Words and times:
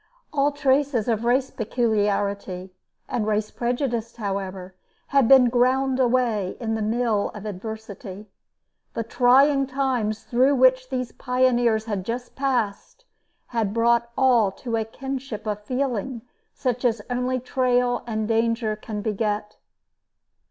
All 0.33 0.51
traces 0.51 1.07
of 1.07 1.25
race 1.25 1.51
peculiarity 1.51 2.73
and 3.07 3.27
race 3.27 3.51
prejudice, 3.51 4.15
however, 4.15 4.73
had 5.09 5.27
been 5.27 5.47
ground 5.47 5.99
away 5.99 6.57
in 6.59 6.73
the 6.73 6.81
mill 6.81 7.29
of 7.35 7.45
adversity. 7.45 8.27
The 8.95 9.03
trying 9.03 9.67
times 9.67 10.23
through 10.23 10.55
which 10.55 10.89
these 10.89 11.11
pioneers 11.11 11.85
had 11.85 12.03
just 12.03 12.35
passed 12.35 13.05
had 13.49 13.75
brought 13.75 14.09
all 14.17 14.51
to 14.53 14.75
a 14.75 14.85
kinship 14.85 15.45
of 15.45 15.61
feeling 15.65 16.23
such 16.51 16.83
as 16.83 17.03
only 17.07 17.39
trail 17.39 18.01
and 18.07 18.27
danger 18.27 18.75
can 18.75 19.03
beget. 19.03 19.57